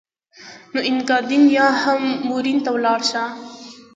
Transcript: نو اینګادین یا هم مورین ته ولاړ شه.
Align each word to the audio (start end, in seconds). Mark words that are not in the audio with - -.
نو 0.73 0.79
اینګادین 0.87 1.43
یا 1.57 1.67
هم 1.83 2.03
مورین 2.27 2.57
ته 2.65 2.69
ولاړ 2.75 2.99
شه. 3.09 3.23